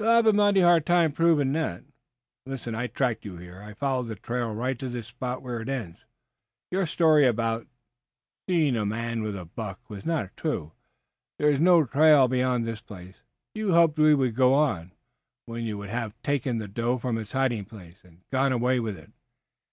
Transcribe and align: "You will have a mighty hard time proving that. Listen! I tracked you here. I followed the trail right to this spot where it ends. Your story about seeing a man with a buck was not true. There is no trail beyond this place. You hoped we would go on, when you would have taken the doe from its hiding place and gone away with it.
"You 0.00 0.04
will 0.06 0.10
have 0.14 0.26
a 0.26 0.32
mighty 0.32 0.62
hard 0.62 0.84
time 0.84 1.12
proving 1.12 1.52
that. 1.52 1.84
Listen! 2.44 2.74
I 2.74 2.88
tracked 2.88 3.24
you 3.24 3.36
here. 3.36 3.62
I 3.62 3.72
followed 3.72 4.08
the 4.08 4.16
trail 4.16 4.52
right 4.52 4.76
to 4.80 4.88
this 4.88 5.06
spot 5.06 5.42
where 5.42 5.60
it 5.60 5.68
ends. 5.68 6.04
Your 6.72 6.86
story 6.86 7.24
about 7.24 7.68
seeing 8.48 8.74
a 8.74 8.84
man 8.84 9.22
with 9.22 9.36
a 9.36 9.44
buck 9.44 9.88
was 9.88 10.04
not 10.04 10.36
true. 10.36 10.72
There 11.38 11.52
is 11.52 11.60
no 11.60 11.84
trail 11.84 12.26
beyond 12.26 12.66
this 12.66 12.80
place. 12.80 13.22
You 13.54 13.72
hoped 13.72 13.96
we 13.96 14.12
would 14.12 14.34
go 14.34 14.54
on, 14.54 14.90
when 15.46 15.62
you 15.62 15.78
would 15.78 15.90
have 15.90 16.20
taken 16.20 16.58
the 16.58 16.66
doe 16.66 16.98
from 16.98 17.16
its 17.16 17.30
hiding 17.30 17.64
place 17.64 18.02
and 18.02 18.22
gone 18.32 18.50
away 18.50 18.80
with 18.80 18.98
it. 18.98 19.12